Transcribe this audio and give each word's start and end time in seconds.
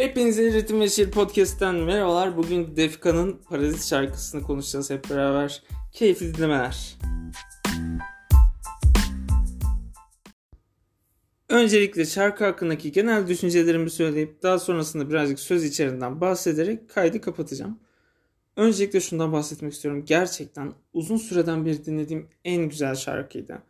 Hepinize 0.00 0.52
Ritim 0.52 0.80
ve 0.80 0.88
Şiir 0.88 1.10
Podcast'ten 1.10 1.74
merhabalar. 1.74 2.36
Bugün 2.36 2.76
Defka'nın 2.76 3.40
Parazit 3.48 3.84
şarkısını 3.84 4.42
konuşacağız 4.42 4.90
hep 4.90 5.10
beraber. 5.10 5.62
Keyifli 5.92 6.34
dinlemeler. 6.34 6.98
Öncelikle 11.48 12.04
şarkı 12.04 12.44
hakkındaki 12.44 12.92
genel 12.92 13.28
düşüncelerimi 13.28 13.90
söyleyip 13.90 14.42
daha 14.42 14.58
sonrasında 14.58 15.10
birazcık 15.10 15.40
söz 15.40 15.64
içeriğinden 15.64 16.20
bahsederek 16.20 16.90
kaydı 16.90 17.20
kapatacağım. 17.20 17.80
Öncelikle 18.56 19.00
şundan 19.00 19.32
bahsetmek 19.32 19.72
istiyorum. 19.72 20.04
Gerçekten 20.04 20.72
uzun 20.92 21.16
süreden 21.16 21.66
beri 21.66 21.84
dinlediğim 21.84 22.28
en 22.44 22.68
güzel 22.68 22.94
şarkıydı. 22.94 23.62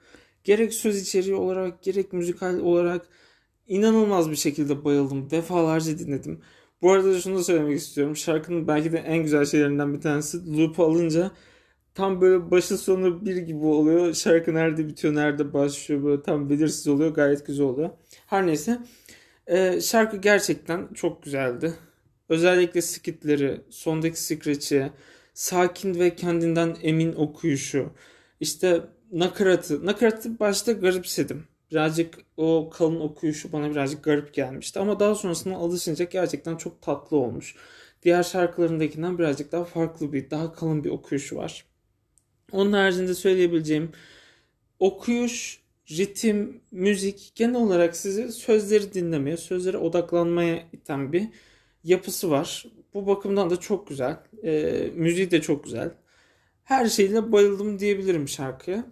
Gerek 0.44 0.74
söz 0.74 1.02
içeriği 1.02 1.34
olarak 1.34 1.82
gerek 1.82 2.12
müzikal 2.12 2.58
olarak 2.58 3.08
inanılmaz 3.70 4.30
bir 4.30 4.36
şekilde 4.36 4.84
bayıldım. 4.84 5.30
Defalarca 5.30 5.98
dinledim. 5.98 6.40
Bu 6.82 6.92
arada 6.92 7.20
şunu 7.20 7.38
da 7.38 7.44
söylemek 7.44 7.78
istiyorum. 7.78 8.16
Şarkının 8.16 8.68
belki 8.68 8.92
de 8.92 8.98
en 8.98 9.22
güzel 9.22 9.44
şeylerinden 9.44 9.94
bir 9.94 10.00
tanesi 10.00 10.58
loop 10.58 10.80
alınca 10.80 11.30
tam 11.94 12.20
böyle 12.20 12.50
başı 12.50 12.78
sonu 12.78 13.26
bir 13.26 13.36
gibi 13.36 13.64
oluyor. 13.64 14.14
Şarkı 14.14 14.54
nerede 14.54 14.88
bitiyor, 14.88 15.14
nerede 15.14 15.52
başlıyor 15.52 16.04
böyle 16.04 16.22
tam 16.22 16.50
belirsiz 16.50 16.88
oluyor. 16.88 17.14
Gayet 17.14 17.46
güzel 17.46 17.66
oluyor. 17.66 17.90
Her 18.26 18.46
neyse. 18.46 18.78
Ee, 19.46 19.80
şarkı 19.80 20.16
gerçekten 20.16 20.88
çok 20.94 21.22
güzeldi. 21.22 21.74
Özellikle 22.28 22.82
skitleri, 22.82 23.60
sondaki 23.70 24.22
scratch'i, 24.22 24.92
sakin 25.34 26.00
ve 26.00 26.16
kendinden 26.16 26.76
emin 26.82 27.12
okuyuşu. 27.12 27.90
İşte 28.40 28.80
nakaratı. 29.12 29.86
Nakaratı 29.86 30.38
başta 30.38 30.72
garipsedim. 30.72 31.44
Birazcık 31.70 32.18
o 32.36 32.70
kalın 32.70 33.00
okuyuşu 33.00 33.52
bana 33.52 33.70
birazcık 33.70 34.04
garip 34.04 34.34
gelmişti. 34.34 34.80
Ama 34.80 35.00
daha 35.00 35.14
sonrasında 35.14 35.56
alışınca 35.56 36.04
gerçekten 36.04 36.56
çok 36.56 36.82
tatlı 36.82 37.16
olmuş. 37.16 37.54
Diğer 38.02 38.22
şarkılarındakinden 38.22 39.18
birazcık 39.18 39.52
daha 39.52 39.64
farklı 39.64 40.12
bir, 40.12 40.30
daha 40.30 40.52
kalın 40.52 40.84
bir 40.84 40.90
okuyuşu 40.90 41.36
var. 41.36 41.64
Onun 42.52 42.72
haricinde 42.72 43.14
söyleyebileceğim 43.14 43.92
okuyuş, 44.78 45.60
ritim, 45.90 46.60
müzik 46.72 47.32
genel 47.34 47.54
olarak 47.56 47.96
sizi 47.96 48.32
sözleri 48.32 48.94
dinlemeye, 48.94 49.36
sözlere 49.36 49.78
odaklanmaya 49.78 50.68
iten 50.72 51.12
bir 51.12 51.28
yapısı 51.84 52.30
var. 52.30 52.66
Bu 52.94 53.06
bakımdan 53.06 53.50
da 53.50 53.60
çok 53.60 53.88
güzel. 53.88 54.16
E, 54.44 54.72
müziği 54.94 55.30
de 55.30 55.40
çok 55.42 55.64
güzel. 55.64 55.90
Her 56.64 56.86
şeyle 56.86 57.32
bayıldım 57.32 57.78
diyebilirim 57.78 58.28
şarkıya. 58.28 58.84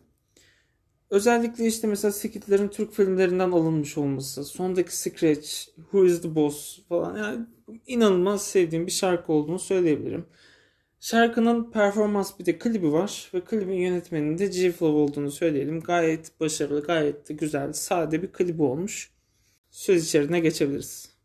Özellikle 1.10 1.66
işte 1.66 1.86
mesela 1.86 2.12
Skitler'in 2.12 2.68
Türk 2.68 2.92
filmlerinden 2.92 3.50
alınmış 3.50 3.98
olması, 3.98 4.44
sondaki 4.44 4.96
Scratch, 4.96 5.48
Who 5.76 6.04
is 6.04 6.22
the 6.22 6.34
Boss 6.34 6.80
falan 6.88 7.16
yani 7.16 7.46
inanılmaz 7.86 8.46
sevdiğim 8.46 8.86
bir 8.86 8.92
şarkı 8.92 9.32
olduğunu 9.32 9.58
söyleyebilirim. 9.58 10.26
Şarkının 11.00 11.70
performans 11.70 12.38
bir 12.38 12.46
de 12.46 12.58
klibi 12.58 12.92
var 12.92 13.30
ve 13.34 13.44
klibin 13.44 13.72
yönetmeninin 13.72 14.38
de 14.38 14.46
G 14.46 14.72
Flow 14.72 14.86
olduğunu 14.86 15.30
söyleyelim. 15.30 15.80
Gayet 15.80 16.40
başarılı, 16.40 16.82
gayet 16.82 17.28
de 17.28 17.34
güzel, 17.34 17.72
sade 17.72 18.22
bir 18.22 18.32
klibi 18.32 18.62
olmuş. 18.62 19.10
Söz 19.70 20.06
içeriğine 20.06 20.40
geçebiliriz. 20.40 21.17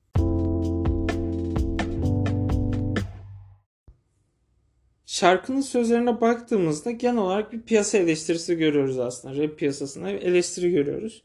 Şarkının 5.24 5.62
sözlerine 5.62 6.22
baktığımızda 6.22 6.92
genel 6.92 7.18
olarak 7.18 7.54
bir 7.54 7.62
piyasa 7.62 7.98
eleştirisi 7.98 8.56
görüyoruz 8.56 9.00
aslında. 9.00 9.44
Rap 9.44 9.60
piyasasına 9.60 10.10
eleştiri 10.10 10.72
görüyoruz. 10.72 11.24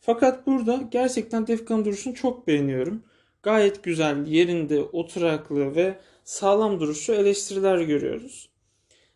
Fakat 0.00 0.46
burada 0.46 0.88
gerçekten 0.90 1.46
Defkan 1.46 1.84
duruşunu 1.84 2.14
çok 2.14 2.46
beğeniyorum. 2.46 3.02
Gayet 3.42 3.82
güzel, 3.82 4.26
yerinde, 4.26 4.80
oturaklı 4.80 5.74
ve 5.74 5.98
sağlam 6.24 6.80
duruşu 6.80 7.12
eleştiriler 7.12 7.78
görüyoruz. 7.78 8.48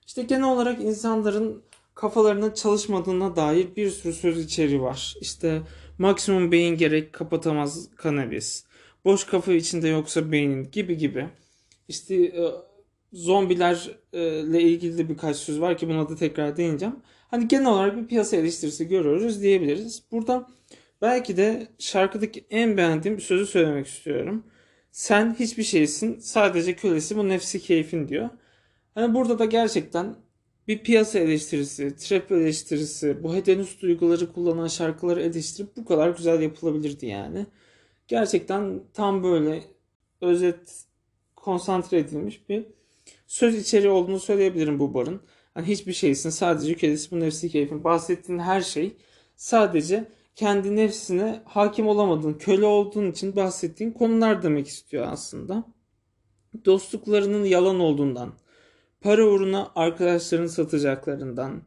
İşte 0.06 0.22
genel 0.22 0.52
olarak 0.52 0.80
insanların 0.80 1.62
kafalarının 1.94 2.50
çalışmadığına 2.50 3.36
dair 3.36 3.76
bir 3.76 3.90
sürü 3.90 4.12
söz 4.12 4.44
içeriği 4.44 4.82
var. 4.82 5.14
İşte 5.20 5.62
maksimum 5.98 6.52
beyin 6.52 6.76
gerek 6.76 7.12
kapatamaz 7.12 7.88
kanabis. 7.96 8.64
Boş 9.04 9.24
kafa 9.24 9.52
içinde 9.52 9.88
yoksa 9.88 10.32
beynin 10.32 10.70
gibi 10.70 10.96
gibi. 10.96 11.28
İşte 11.88 12.14
e, 12.14 12.71
zombilerle 13.12 14.62
ilgili 14.62 14.98
de 14.98 15.08
birkaç 15.08 15.36
söz 15.36 15.60
var 15.60 15.78
ki 15.78 15.88
buna 15.88 16.08
da 16.08 16.16
tekrar 16.16 16.56
değineceğim. 16.56 16.96
Hani 17.28 17.48
genel 17.48 17.66
olarak 17.66 17.96
bir 17.96 18.06
piyasa 18.06 18.36
eleştirisi 18.36 18.88
görüyoruz 18.88 19.42
diyebiliriz. 19.42 20.02
Burada 20.12 20.48
belki 21.02 21.36
de 21.36 21.68
şarkıdaki 21.78 22.44
en 22.50 22.76
beğendiğim 22.76 23.16
bir 23.16 23.22
sözü 23.22 23.46
söylemek 23.46 23.86
istiyorum. 23.86 24.44
Sen 24.90 25.34
hiçbir 25.38 25.62
şeysin 25.62 26.18
sadece 26.18 26.76
kölesi 26.76 27.16
bu 27.16 27.28
nefsi 27.28 27.60
keyfin 27.60 28.08
diyor. 28.08 28.30
Hani 28.94 29.14
burada 29.14 29.38
da 29.38 29.44
gerçekten 29.44 30.16
bir 30.68 30.78
piyasa 30.78 31.18
eleştirisi, 31.18 31.96
trap 31.96 32.32
eleştirisi, 32.32 33.22
bu 33.22 33.34
hedonist 33.34 33.82
duyguları 33.82 34.32
kullanan 34.32 34.66
şarkıları 34.66 35.22
eleştirip 35.22 35.76
bu 35.76 35.84
kadar 35.84 36.10
güzel 36.10 36.42
yapılabilirdi 36.42 37.06
yani. 37.06 37.46
Gerçekten 38.08 38.80
tam 38.94 39.22
böyle 39.24 39.64
özet 40.20 40.84
konsantre 41.36 41.98
edilmiş 41.98 42.48
bir 42.48 42.66
söz 43.26 43.54
içeriği 43.56 43.90
olduğunu 43.90 44.20
söyleyebilirim 44.20 44.78
bu 44.78 44.94
barın. 44.94 45.22
Hani 45.54 45.66
hiçbir 45.66 45.92
şeysin 45.92 46.30
sadece 46.30 46.74
kölesi 46.74 47.10
bu 47.10 47.20
nefsi 47.20 47.48
keyfin. 47.48 47.84
Bahsettiğin 47.84 48.38
her 48.38 48.60
şey 48.60 48.96
sadece 49.36 50.08
kendi 50.36 50.76
nefsine 50.76 51.42
hakim 51.44 51.88
olamadığın, 51.88 52.34
köle 52.34 52.66
olduğun 52.66 53.10
için 53.10 53.36
bahsettiğin 53.36 53.90
konular 53.90 54.42
demek 54.42 54.68
istiyor 54.68 55.06
aslında. 55.08 55.64
Dostluklarının 56.64 57.44
yalan 57.44 57.80
olduğundan, 57.80 58.32
para 59.00 59.26
uğruna 59.26 59.72
arkadaşlarını 59.74 60.48
satacaklarından 60.48 61.62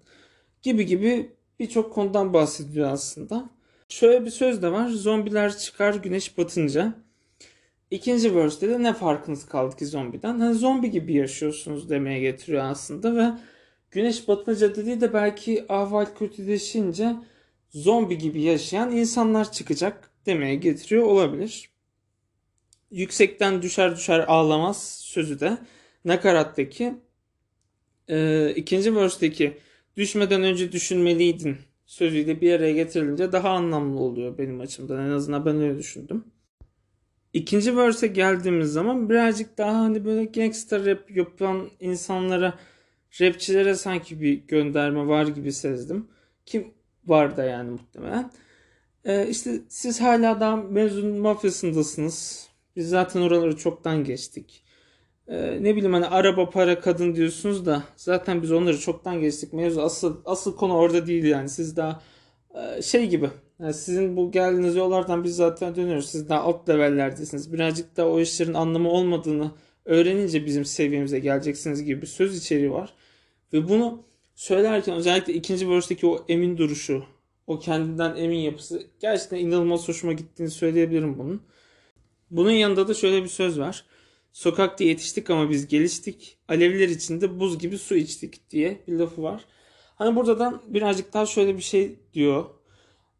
gibi 0.61 0.85
gibi 0.85 1.35
birçok 1.59 1.93
konudan 1.93 2.33
bahsediyor 2.33 2.89
aslında. 2.89 3.49
Şöyle 3.89 4.25
bir 4.25 4.31
söz 4.31 4.61
de 4.61 4.71
var. 4.71 4.89
Zombiler 4.89 5.57
çıkar 5.57 5.93
güneş 5.93 6.37
batınca. 6.37 7.04
İkinci 7.95 8.35
verse'de 8.35 8.69
de 8.69 8.83
ne 8.83 8.93
farkınız 8.93 9.45
kaldı 9.45 9.77
ki 9.77 9.85
zombiden? 9.85 10.39
Hani 10.39 10.55
zombi 10.55 10.91
gibi 10.91 11.13
yaşıyorsunuz 11.13 11.89
demeye 11.89 12.19
getiriyor 12.19 12.63
aslında 12.63 13.15
ve 13.15 13.39
güneş 13.91 14.27
batınca 14.27 14.75
dediği 14.75 15.01
de 15.01 15.13
belki 15.13 15.65
ahval 15.69 16.05
kötüleşince 16.05 17.15
zombi 17.69 18.17
gibi 18.17 18.41
yaşayan 18.41 18.91
insanlar 18.91 19.51
çıkacak 19.51 20.11
demeye 20.25 20.55
getiriyor 20.55 21.03
olabilir. 21.03 21.69
Yüksekten 22.91 23.61
düşer 23.61 23.95
düşer 23.95 24.25
ağlamaz 24.27 24.99
sözü 24.99 25.39
de 25.39 25.57
nakarattaki 26.05 26.93
e, 28.09 28.49
ikinci 28.55 28.95
verse'deki 28.95 29.57
düşmeden 29.97 30.43
önce 30.43 30.71
düşünmeliydin 30.71 31.57
sözüyle 31.85 32.41
bir 32.41 32.53
araya 32.53 32.73
getirilince 32.73 33.31
daha 33.31 33.49
anlamlı 33.49 33.99
oluyor 33.99 34.37
benim 34.37 34.59
açımdan. 34.59 35.05
En 35.05 35.09
azından 35.09 35.45
ben 35.45 35.61
öyle 35.61 35.77
düşündüm. 35.77 36.34
İkinci 37.35 37.77
verse'e 37.77 38.07
geldiğimiz 38.07 38.71
zaman 38.73 39.09
birazcık 39.09 39.57
daha 39.57 39.79
hani 39.79 40.05
böyle 40.05 40.25
gangster 40.25 40.85
rap 40.85 41.11
yapan 41.11 41.69
insanlara, 41.79 42.53
rapçilere 43.21 43.75
sanki 43.75 44.21
bir 44.21 44.33
gönderme 44.33 45.07
var 45.07 45.27
gibi 45.27 45.51
sezdim. 45.51 46.07
Kim 46.45 46.73
var 47.05 47.37
da 47.37 47.43
yani 47.43 47.71
muhtemelen. 47.71 48.31
Ee, 49.05 49.27
işte 49.29 49.61
siz 49.67 50.01
hala 50.01 50.39
daha 50.39 50.55
mezun 50.55 51.17
mafyasındasınız. 51.17 52.49
Biz 52.75 52.89
zaten 52.89 53.21
oraları 53.21 53.57
çoktan 53.57 54.03
geçtik. 54.03 54.63
Ee, 55.27 55.63
ne 55.63 55.75
bileyim 55.75 55.93
hani 55.93 56.07
araba, 56.07 56.49
para, 56.49 56.79
kadın 56.79 57.15
diyorsunuz 57.15 57.65
da 57.65 57.83
zaten 57.95 58.41
biz 58.41 58.51
onları 58.51 58.79
çoktan 58.79 59.21
geçtik. 59.21 59.53
Mevzu 59.53 59.81
asıl 59.81 60.21
asıl 60.25 60.55
konu 60.55 60.73
orada 60.73 61.07
değil 61.07 61.23
yani. 61.23 61.49
Siz 61.49 61.77
daha 61.77 62.01
e, 62.55 62.81
şey 62.81 63.09
gibi 63.09 63.29
yani 63.59 63.73
sizin 63.73 64.17
bu 64.17 64.31
geldiğiniz 64.31 64.75
yollardan 64.75 65.23
biz 65.23 65.35
zaten 65.35 65.75
dönüyoruz. 65.75 66.09
Siz 66.09 66.29
daha 66.29 66.41
alt 66.41 66.69
levellerdesiniz. 66.69 67.53
Birazcık 67.53 67.97
da 67.97 68.09
o 68.09 68.19
işlerin 68.19 68.53
anlamı 68.53 68.89
olmadığını 68.89 69.51
öğrenince 69.85 70.45
bizim 70.45 70.65
seviyemize 70.65 71.19
geleceksiniz 71.19 71.83
gibi 71.83 72.01
bir 72.01 72.07
söz 72.07 72.37
içeriği 72.37 72.71
var. 72.71 72.93
Ve 73.53 73.69
bunu 73.69 74.03
söylerken 74.35 74.95
özellikle 74.95 75.33
ikinci 75.33 75.69
verse'deki 75.69 76.07
o 76.07 76.25
emin 76.29 76.57
duruşu, 76.57 77.03
o 77.47 77.59
kendinden 77.59 78.15
emin 78.15 78.39
yapısı 78.39 78.87
gerçekten 78.99 79.37
inanılmaz 79.37 79.87
hoşuma 79.87 80.13
gittiğini 80.13 80.49
söyleyebilirim 80.49 81.17
bunun. 81.17 81.41
Bunun 82.31 82.51
yanında 82.51 82.87
da 82.87 82.93
şöyle 82.93 83.23
bir 83.23 83.29
söz 83.29 83.59
var. 83.59 83.85
Sokakta 84.33 84.83
yetiştik 84.83 85.29
ama 85.29 85.49
biz 85.49 85.67
geliştik. 85.67 86.37
Alevler 86.47 86.89
içinde 86.89 87.39
buz 87.39 87.59
gibi 87.59 87.77
su 87.77 87.95
içtik 87.95 88.49
diye 88.49 88.81
bir 88.87 88.93
lafı 88.93 89.23
var. 89.23 89.45
Hani 89.95 90.15
buradan 90.15 90.61
birazcık 90.67 91.13
daha 91.13 91.25
şöyle 91.25 91.57
bir 91.57 91.61
şey 91.61 91.99
diyor 92.13 92.45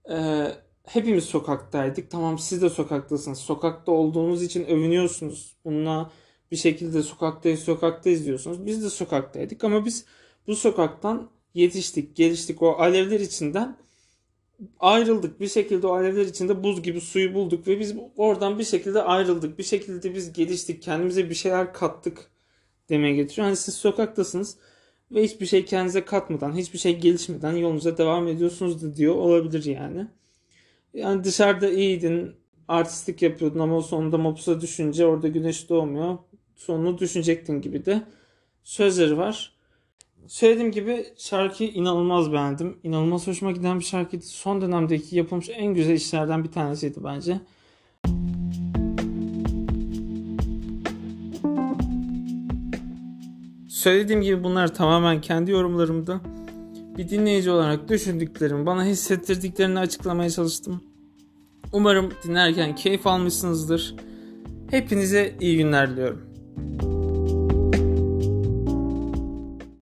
e, 0.10 0.48
hepimiz 0.84 1.24
sokaktaydık. 1.24 2.12
Tamam 2.12 2.40
siz 2.40 2.62
de 2.62 2.69
sokaktasınız. 2.69 3.40
Sokakta 3.40 3.92
olduğunuz 3.92 4.44
için 4.44 4.66
övünüyorsunuz. 4.66 5.56
Bununla 5.66 6.12
bir 6.52 6.56
şekilde 6.56 7.04
sokaktayız 7.04 7.60
sokaktayız 7.60 8.25
diyorsunuz. 8.25 8.66
Biz 8.66 8.84
de 8.84 8.90
sokaktaydık 8.90 9.63
ama 9.63 9.86
biz 9.86 10.06
bu 10.48 10.56
sokaktan 10.56 11.30
yetiştik, 11.54 12.16
geliştik. 12.16 12.62
O 12.62 12.72
alevler 12.72 13.19
içinden 13.19 13.78
ayrıldık. 14.80 15.40
Bir 15.40 15.48
şekilde 15.48 15.88
o 15.88 15.92
alevler 15.92 16.25
içinde 16.25 16.63
buz 16.63 16.81
gibi 16.84 17.01
suyu 17.01 17.34
bulduk 17.34 17.68
ve 17.68 17.80
biz 17.80 17.96
oradan 18.18 18.60
bir 18.60 18.63
şekilde 18.63 19.01
ayrıldık. 19.01 19.58
Bir 19.58 19.63
şekilde 19.63 20.16
biz 20.16 20.34
geliştik. 20.34 20.81
Kendimize 20.84 21.30
bir 21.30 21.36
şeyler 21.36 21.74
kattık 21.74 22.31
demeye 22.90 23.16
getiriyor. 23.16 23.46
Hani 23.46 23.58
siz 23.58 23.74
sokaktasınız 23.74 24.58
ve 25.12 25.24
hiçbir 25.24 25.46
şey 25.46 25.66
kendinize 25.66 26.06
katmadan, 26.06 26.56
hiçbir 26.56 26.80
şey 26.80 27.00
gelişmeden 27.00 27.52
yolunuza 27.56 27.98
devam 27.98 28.28
ediyorsunuz 28.28 28.84
da 28.84 28.96
diyor 28.96 29.16
olabilir 29.16 29.66
yani. 29.66 30.07
Yani 30.94 31.24
dışarıda 31.24 31.69
iyiydin, 31.69 32.31
artistik 32.68 33.22
yapıyordun 33.22 33.60
ama 33.60 33.81
sonunda 33.81 34.18
mapusa 34.18 34.62
düşünce 34.62 35.06
orada 35.06 35.28
güneş 35.28 35.69
doğmuyor. 35.69 36.18
Sonunu 36.56 36.98
düşünecektin 36.98 37.62
gibi 37.62 37.86
de 37.86 38.04
sözleri 38.63 39.18
var. 39.18 39.56
Söylediğim 40.28 40.72
gibi 40.72 41.06
şarkıyı 41.18 41.69
inanılmaz 41.69 42.31
beğendim. 42.31 42.78
İnanılmaz 42.84 43.28
hoşuma 43.28 43.51
giden 43.51 43.80
bir 43.80 43.86
şarkıydı. 43.86 44.25
Son 44.25 44.62
dönemdeki 44.62 45.16
yapılmış 45.16 45.50
en 45.50 45.74
güzel 45.74 45.94
işlerden 45.94 46.44
bir 46.44 46.51
tanesiydi 46.51 47.04
bence. 47.04 47.40
Söylediğim 53.86 54.22
gibi 54.22 54.44
bunlar 54.44 54.76
tamamen 54.76 55.22
kendi 55.22 55.52
yorumlarımdı. 55.52 56.22
Bir 56.98 57.10
dinleyici 57.10 57.52
olarak 57.52 57.90
düşündüklerimi, 57.90 58.66
bana 58.66 58.86
hissettirdiklerini 58.86 59.80
açıklamaya 59.80 60.30
çalıştım. 60.30 60.84
Umarım 61.74 62.12
dinlerken 62.24 62.76
keyif 62.76 63.08
almışsınızdır. 63.08 63.96
Hepinize 64.72 65.36
iyi 65.40 65.58
günler 65.58 65.92
diliyorum. 65.92 66.22